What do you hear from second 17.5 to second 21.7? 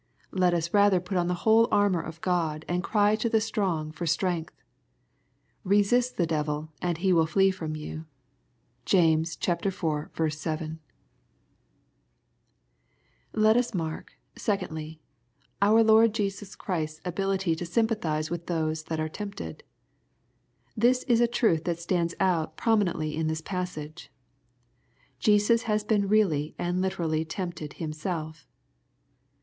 to sympathize with those that are tempted. This is a truth